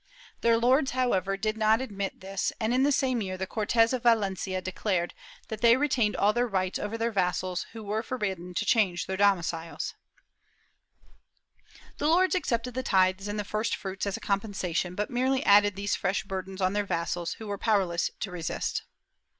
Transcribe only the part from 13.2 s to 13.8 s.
and the first